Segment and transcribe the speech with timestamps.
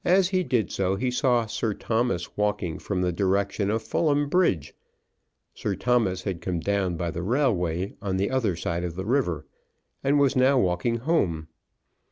[0.07, 4.73] As he did so, he saw Sir Thomas walking from the direction of Fulham Bridge.
[5.53, 9.45] Sir Thomas had come down by the railway on the other side of the river,
[10.03, 11.49] and was now walking home.